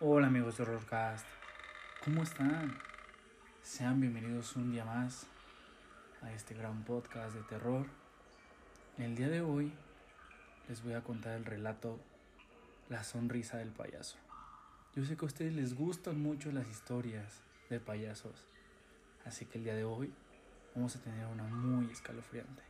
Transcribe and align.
Hola 0.00 0.26
amigos 0.26 0.56
de 0.56 0.64
Horrorcast, 0.64 1.24
¿cómo 2.04 2.24
están? 2.24 2.76
Sean 3.62 4.00
bienvenidos 4.00 4.56
un 4.56 4.72
día 4.72 4.84
más 4.84 5.28
a 6.20 6.32
este 6.32 6.52
gran 6.52 6.82
podcast 6.84 7.32
de 7.32 7.42
terror. 7.44 7.86
El 8.98 9.14
día 9.14 9.28
de 9.28 9.40
hoy 9.40 9.72
les 10.68 10.82
voy 10.82 10.94
a 10.94 11.04
contar 11.04 11.36
el 11.36 11.44
relato 11.44 12.00
La 12.88 13.04
sonrisa 13.04 13.58
del 13.58 13.70
payaso. 13.70 14.16
Yo 14.96 15.04
sé 15.04 15.16
que 15.16 15.24
a 15.24 15.28
ustedes 15.28 15.52
les 15.52 15.74
gustan 15.74 16.20
mucho 16.20 16.50
las 16.50 16.66
historias 16.66 17.44
de 17.70 17.78
payasos, 17.78 18.48
así 19.24 19.46
que 19.46 19.58
el 19.58 19.64
día 19.64 19.76
de 19.76 19.84
hoy 19.84 20.12
vamos 20.74 20.96
a 20.96 21.02
tener 21.02 21.24
una 21.28 21.44
muy 21.44 21.88
escalofriante. 21.92 22.64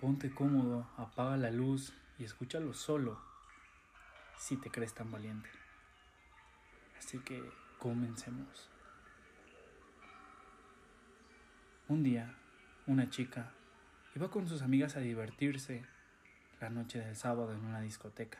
Ponte 0.00 0.30
cómodo, 0.32 0.88
apaga 0.98 1.36
la 1.36 1.50
luz 1.50 1.92
y 2.16 2.22
escúchalo 2.22 2.74
solo 2.74 3.20
si 4.38 4.56
te 4.56 4.70
crees 4.70 4.94
tan 4.94 5.10
valiente. 5.10 5.50
Así 6.98 7.18
que 7.18 7.42
comencemos. 7.78 8.70
Un 11.88 12.02
día, 12.02 12.34
una 12.86 13.08
chica 13.10 13.52
iba 14.14 14.30
con 14.30 14.48
sus 14.48 14.62
amigas 14.62 14.96
a 14.96 15.00
divertirse 15.00 15.84
la 16.60 16.70
noche 16.70 16.98
del 16.98 17.14
sábado 17.14 17.52
en 17.52 17.64
una 17.64 17.80
discoteca. 17.80 18.38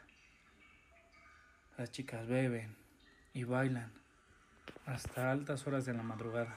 Las 1.77 1.91
chicas 1.91 2.27
beben 2.27 2.75
y 3.35 3.45
bailan 3.45 3.93
hasta 4.87 5.31
altas 5.31 5.67
horas 5.67 5.85
de 5.85 5.93
la 5.93 6.03
madrugada 6.03 6.57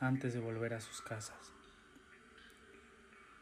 antes 0.00 0.34
de 0.34 0.40
volver 0.40 0.74
a 0.74 0.80
sus 0.80 1.00
casas. 1.00 1.52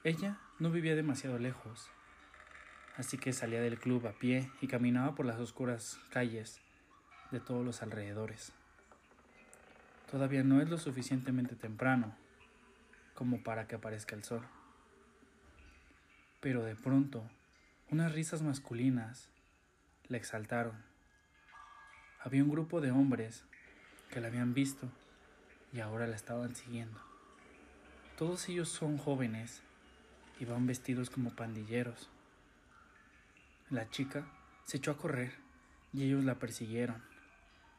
Ella 0.04 0.38
no 0.58 0.70
vivía 0.70 0.94
demasiado 0.94 1.38
lejos, 1.38 1.90
así 2.96 3.18
que 3.18 3.32
salía 3.32 3.60
del 3.60 3.78
club 3.80 4.06
a 4.06 4.12
pie 4.12 4.50
y 4.60 4.68
caminaba 4.68 5.14
por 5.14 5.26
las 5.26 5.40
oscuras 5.40 5.98
calles 6.10 6.62
de 7.30 7.40
todos 7.40 7.64
los 7.64 7.82
alrededores. 7.82 8.52
Todavía 10.10 10.44
no 10.44 10.60
es 10.60 10.68
lo 10.68 10.78
suficientemente 10.78 11.56
temprano 11.56 12.14
como 13.14 13.42
para 13.42 13.66
que 13.66 13.74
aparezca 13.74 14.14
el 14.14 14.24
sol. 14.24 14.42
Pero 16.40 16.62
de 16.62 16.76
pronto, 16.76 17.28
unas 17.90 18.12
risas 18.12 18.42
masculinas 18.42 19.28
la 20.08 20.16
exaltaron. 20.16 20.76
Había 22.20 22.44
un 22.44 22.50
grupo 22.50 22.80
de 22.80 22.92
hombres 22.92 23.44
que 24.10 24.20
la 24.20 24.28
habían 24.28 24.54
visto 24.54 24.88
y 25.72 25.80
ahora 25.80 26.06
la 26.06 26.14
estaban 26.14 26.54
siguiendo. 26.54 27.00
Todos 28.16 28.48
ellos 28.48 28.68
son 28.68 28.98
jóvenes 28.98 29.62
y 30.38 30.44
van 30.44 30.66
vestidos 30.66 31.10
como 31.10 31.30
pandilleros. 31.30 32.08
La 33.70 33.90
chica 33.90 34.26
se 34.64 34.76
echó 34.76 34.92
a 34.92 34.96
correr 34.96 35.32
y 35.92 36.04
ellos 36.04 36.24
la 36.24 36.36
persiguieron 36.36 37.15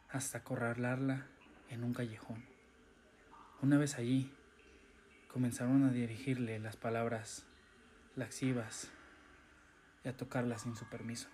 hasta 0.10 0.40
acorralarla 0.40 1.28
en 1.70 1.84
un 1.84 1.94
callejón. 1.94 2.44
Una 3.62 3.78
vez 3.78 3.98
allí, 3.98 4.32
comenzaron 5.28 5.84
a 5.84 5.92
dirigirle 5.92 6.60
las 6.60 6.78
palabras 6.78 7.46
laxivas 8.16 8.90
y 10.04 10.10
a 10.10 10.16
tocarla 10.16 10.58
sin 10.58 10.76
su 10.76 10.86
permiso. 10.90 11.30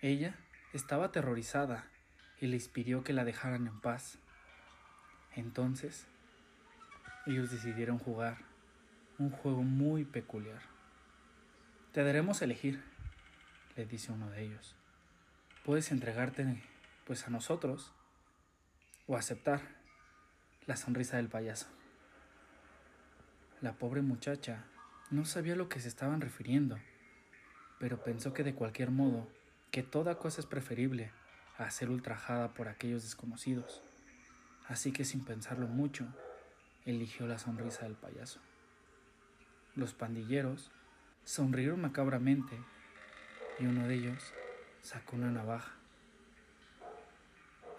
Ella 0.00 0.36
estaba 0.72 1.06
aterrorizada 1.06 1.86
y 2.40 2.46
les 2.46 2.68
pidió 2.68 3.02
que 3.04 3.12
la 3.12 3.24
dejaran 3.24 3.66
en 3.66 3.80
paz. 3.80 4.18
Entonces, 5.34 6.06
ellos 7.26 7.50
decidieron 7.50 7.98
jugar 7.98 8.38
un 9.18 9.30
juego 9.30 9.62
muy 9.62 10.04
peculiar. 10.04 10.62
Te 11.92 12.02
daremos 12.02 12.40
a 12.40 12.46
elegir, 12.46 12.82
le 13.76 13.84
dice 13.84 14.12
uno 14.12 14.30
de 14.30 14.44
ellos. 14.44 14.76
Puedes 15.64 15.92
entregarte 15.92 16.62
pues 17.10 17.26
a 17.26 17.30
nosotros 17.30 17.90
o 19.08 19.16
aceptar 19.16 19.62
la 20.66 20.76
sonrisa 20.76 21.16
del 21.16 21.28
payaso. 21.28 21.66
La 23.60 23.72
pobre 23.72 24.00
muchacha 24.00 24.62
no 25.10 25.24
sabía 25.24 25.54
a 25.54 25.56
lo 25.56 25.68
que 25.68 25.80
se 25.80 25.88
estaban 25.88 26.20
refiriendo, 26.20 26.78
pero 27.80 28.04
pensó 28.04 28.32
que 28.32 28.44
de 28.44 28.54
cualquier 28.54 28.92
modo, 28.92 29.26
que 29.72 29.82
toda 29.82 30.20
cosa 30.20 30.40
es 30.40 30.46
preferible 30.46 31.10
a 31.58 31.68
ser 31.72 31.90
ultrajada 31.90 32.54
por 32.54 32.68
aquellos 32.68 33.02
desconocidos. 33.02 33.82
Así 34.68 34.92
que 34.92 35.04
sin 35.04 35.24
pensarlo 35.24 35.66
mucho, 35.66 36.06
eligió 36.86 37.26
la 37.26 37.40
sonrisa 37.40 37.86
del 37.86 37.96
payaso. 37.96 38.38
Los 39.74 39.94
pandilleros 39.94 40.70
sonrieron 41.24 41.80
macabramente 41.80 42.56
y 43.58 43.66
uno 43.66 43.88
de 43.88 43.94
ellos 43.96 44.32
sacó 44.80 45.16
una 45.16 45.32
navaja. 45.32 45.79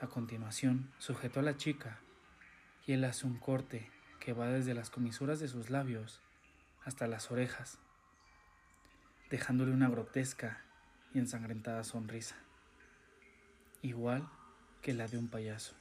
A 0.02 0.08
continuación, 0.08 0.92
sujetó 0.98 1.42
a 1.42 1.44
la 1.44 1.58
chica 1.58 2.00
y 2.88 2.94
él 2.94 3.04
hace 3.04 3.28
un 3.28 3.38
corte 3.38 3.92
que 4.20 4.34
va 4.34 4.48
desde 4.48 4.74
las 4.74 4.90
comisuras 4.90 5.40
de 5.40 5.48
sus 5.48 5.70
labios 5.70 6.24
hasta 6.84 7.06
las 7.06 7.30
orejas, 7.30 7.78
dejándole 9.30 9.74
una 9.74 9.90
grotesca 9.90 10.64
y 11.14 11.20
ensangrentada 11.20 11.84
sonrisa, 11.84 12.36
igual 13.84 14.28
que 14.82 14.96
la 14.96 15.08
de 15.08 15.20
un 15.20 15.28
payaso. 15.28 15.76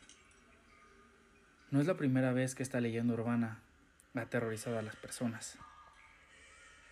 No 1.70 1.80
es 1.80 1.86
la 1.86 1.96
primera 1.96 2.34
vez 2.34 2.54
que 2.54 2.62
esta 2.62 2.82
leyenda 2.82 3.14
urbana 3.14 3.62
ha 4.14 4.20
aterrorizado 4.20 4.78
a 4.78 4.82
las 4.82 4.96
personas. 4.96 5.56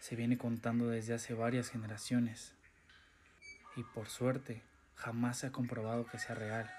Se 0.00 0.16
viene 0.16 0.38
contando 0.38 0.88
desde 0.88 1.12
hace 1.12 1.34
varias 1.34 1.68
generaciones 1.68 2.54
y 3.76 3.82
por 3.82 4.08
suerte 4.08 4.62
jamás 4.94 5.40
se 5.40 5.48
ha 5.48 5.52
comprobado 5.52 6.06
que 6.06 6.18
sea 6.18 6.34
real. 6.34 6.70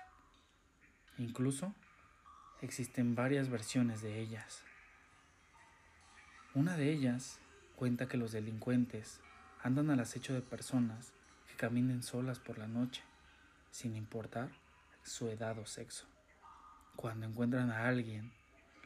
Incluso 1.19 1.75
existen 2.61 3.13
varias 3.13 3.49
versiones 3.49 4.01
de 4.01 4.19
ellas. 4.19 4.63
Una 6.55 6.77
de 6.77 6.93
ellas 6.93 7.39
cuenta 7.75 8.07
que 8.07 8.15
los 8.15 8.31
delincuentes 8.31 9.19
andan 9.61 9.89
al 9.89 9.99
acecho 9.99 10.33
de 10.33 10.41
personas 10.41 11.11
que 11.49 11.57
caminen 11.57 12.03
solas 12.03 12.39
por 12.39 12.57
la 12.57 12.67
noche, 12.67 13.03
sin 13.69 13.97
importar 13.97 14.49
su 15.03 15.27
edad 15.27 15.59
o 15.59 15.65
sexo. 15.65 16.05
Cuando 16.95 17.25
encuentran 17.25 17.69
a 17.69 17.89
alguien, 17.89 18.31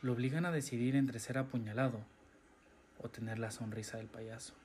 lo 0.02 0.14
obligan 0.14 0.46
a 0.46 0.52
decidir 0.52 0.96
entre 0.96 1.20
ser 1.20 1.38
apuñalado 1.38 2.04
o 2.98 3.10
tener 3.10 3.38
la 3.38 3.52
sonrisa 3.52 3.98
del 3.98 4.08
payaso. 4.08 4.56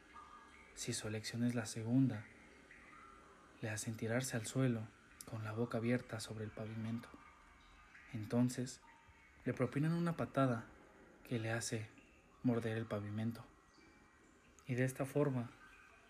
Si 0.75 0.95
su 0.95 1.07
elección 1.07 1.45
es 1.45 1.55
la 1.55 1.67
segunda, 1.67 2.25
le 3.61 3.69
hacen 3.69 3.95
tirarse 3.95 4.39
al 4.39 4.47
suelo 4.47 4.89
con 5.27 5.45
la 5.45 5.53
boca 5.53 5.77
abierta 5.77 6.19
sobre 6.19 6.45
el 6.45 6.51
pavimento. 6.51 7.18
Entonces, 8.13 8.81
le 9.45 9.55
propinan 9.55 9.93
una 9.93 10.17
patada 10.17 10.65
que 11.29 11.39
le 11.39 11.51
hace 11.51 11.89
morder 12.43 12.77
el 12.77 12.87
pavimento. 12.87 13.45
Y 14.67 14.75
de 14.75 14.85
esta 14.85 15.05
forma, 15.07 15.51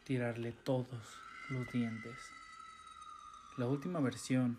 tirarle 0.04 0.52
todos 0.52 1.18
los 1.50 1.70
dientes. 1.72 2.16
La 3.56 3.66
última 3.66 4.00
versión 4.00 4.58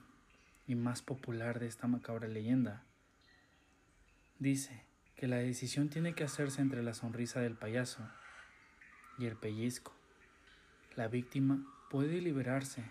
y 0.67 0.75
más 0.75 1.01
popular 1.01 1.59
de 1.59 1.67
esta 1.67 1.87
macabra 1.87 2.27
leyenda 2.27 2.83
dice 4.39 4.83
que 5.15 5.27
la 5.27 5.37
decisión 5.37 5.89
tiene 5.89 6.13
que 6.13 6.23
hacerse 6.23 6.61
entre 6.61 6.83
la 6.83 6.93
sonrisa 6.93 7.41
del 7.41 7.55
payaso 7.55 8.07
y 9.17 9.25
el 9.25 9.35
pellizco. 9.35 9.93
La 10.95 11.07
víctima 11.07 11.65
puede 11.89 12.21
liberarse 12.21 12.83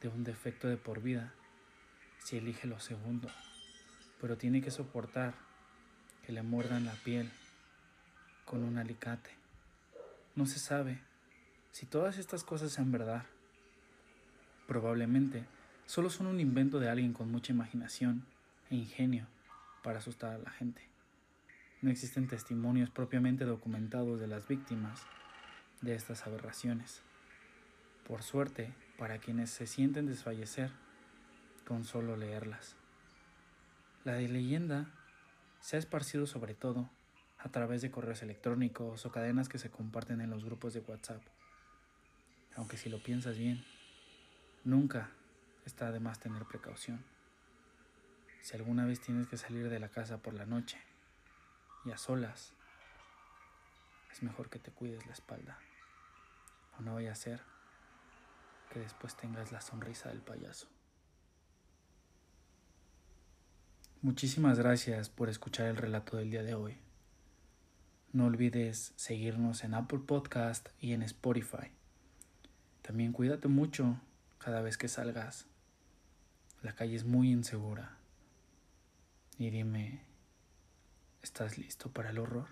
de 0.00 0.08
un 0.08 0.24
defecto 0.24 0.68
de 0.68 0.76
por 0.76 1.00
vida 1.00 1.32
si 2.18 2.36
elige 2.36 2.66
lo 2.66 2.80
segundo 2.80 3.28
pero 4.20 4.36
tiene 4.36 4.62
que 4.62 4.70
soportar 4.70 5.34
que 6.26 6.32
le 6.32 6.42
muerdan 6.42 6.84
la 6.84 6.94
piel 6.94 7.30
con 8.44 8.62
un 8.62 8.78
alicate. 8.78 9.30
No 10.34 10.46
se 10.46 10.58
sabe 10.58 11.00
si 11.70 11.86
todas 11.86 12.18
estas 12.18 12.44
cosas 12.44 12.72
sean 12.72 12.92
verdad. 12.92 13.24
Probablemente 14.66 15.44
solo 15.86 16.10
son 16.10 16.26
un 16.26 16.40
invento 16.40 16.80
de 16.80 16.88
alguien 16.88 17.12
con 17.12 17.30
mucha 17.30 17.52
imaginación 17.52 18.24
e 18.70 18.76
ingenio 18.76 19.26
para 19.82 19.98
asustar 19.98 20.32
a 20.34 20.38
la 20.38 20.50
gente. 20.50 20.82
No 21.82 21.90
existen 21.90 22.28
testimonios 22.28 22.90
propiamente 22.90 23.44
documentados 23.44 24.18
de 24.18 24.26
las 24.26 24.48
víctimas 24.48 25.02
de 25.82 25.94
estas 25.94 26.26
aberraciones. 26.26 27.02
Por 28.06 28.22
suerte, 28.22 28.72
para 28.98 29.18
quienes 29.18 29.50
se 29.50 29.66
sienten 29.66 30.06
desfallecer 30.06 30.70
con 31.66 31.84
solo 31.84 32.16
leerlas. 32.16 32.76
La 34.04 34.18
leyenda 34.18 34.90
se 35.60 35.76
ha 35.76 35.78
esparcido 35.78 36.26
sobre 36.26 36.52
todo 36.52 36.90
a 37.38 37.48
través 37.48 37.80
de 37.80 37.90
correos 37.90 38.20
electrónicos 38.20 39.06
o 39.06 39.10
cadenas 39.10 39.48
que 39.48 39.58
se 39.58 39.70
comparten 39.70 40.20
en 40.20 40.28
los 40.28 40.44
grupos 40.44 40.74
de 40.74 40.80
WhatsApp. 40.80 41.22
Aunque 42.54 42.76
si 42.76 42.90
lo 42.90 43.02
piensas 43.02 43.38
bien, 43.38 43.64
nunca 44.62 45.08
está 45.64 45.90
de 45.90 46.00
más 46.00 46.20
tener 46.20 46.44
precaución. 46.44 47.02
Si 48.42 48.54
alguna 48.54 48.84
vez 48.84 49.00
tienes 49.00 49.26
que 49.26 49.38
salir 49.38 49.70
de 49.70 49.80
la 49.80 49.88
casa 49.88 50.18
por 50.18 50.34
la 50.34 50.44
noche 50.44 50.76
y 51.86 51.90
a 51.90 51.96
solas, 51.96 52.52
es 54.12 54.22
mejor 54.22 54.50
que 54.50 54.58
te 54.58 54.70
cuides 54.70 55.06
la 55.06 55.14
espalda. 55.14 55.58
O 56.78 56.82
no 56.82 56.96
vaya 56.96 57.12
a 57.12 57.14
ser 57.14 57.40
que 58.70 58.80
después 58.80 59.16
tengas 59.16 59.50
la 59.50 59.62
sonrisa 59.62 60.10
del 60.10 60.20
payaso. 60.20 60.68
Muchísimas 64.04 64.58
gracias 64.58 65.08
por 65.08 65.30
escuchar 65.30 65.66
el 65.68 65.78
relato 65.78 66.18
del 66.18 66.30
día 66.30 66.42
de 66.42 66.54
hoy. 66.54 66.76
No 68.12 68.26
olvides 68.26 68.92
seguirnos 68.96 69.64
en 69.64 69.72
Apple 69.72 70.00
Podcast 70.00 70.68
y 70.78 70.92
en 70.92 71.00
Spotify. 71.00 71.72
También 72.82 73.12
cuídate 73.12 73.48
mucho 73.48 73.98
cada 74.36 74.60
vez 74.60 74.76
que 74.76 74.88
salgas. 74.88 75.46
La 76.60 76.74
calle 76.74 76.96
es 76.96 77.06
muy 77.06 77.30
insegura. 77.30 77.96
Y 79.38 79.48
dime, 79.48 80.02
¿estás 81.22 81.56
listo 81.56 81.90
para 81.90 82.10
el 82.10 82.18
horror? 82.18 82.48